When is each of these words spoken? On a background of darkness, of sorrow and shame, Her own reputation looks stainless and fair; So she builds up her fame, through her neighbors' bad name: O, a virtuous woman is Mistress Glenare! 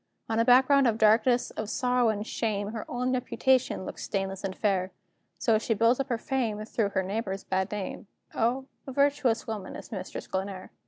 On 0.27 0.39
a 0.39 0.43
background 0.45 0.87
of 0.87 0.97
darkness, 0.97 1.51
of 1.51 1.69
sorrow 1.69 2.09
and 2.09 2.25
shame, 2.25 2.69
Her 2.69 2.89
own 2.89 3.13
reputation 3.13 3.85
looks 3.85 4.01
stainless 4.01 4.43
and 4.43 4.55
fair; 4.57 4.91
So 5.37 5.59
she 5.59 5.75
builds 5.75 5.99
up 5.99 6.09
her 6.09 6.17
fame, 6.17 6.65
through 6.65 6.89
her 6.89 7.03
neighbors' 7.03 7.43
bad 7.43 7.71
name: 7.71 8.07
O, 8.33 8.65
a 8.87 8.91
virtuous 8.93 9.45
woman 9.45 9.75
is 9.75 9.91
Mistress 9.91 10.25
Glenare! 10.25 10.71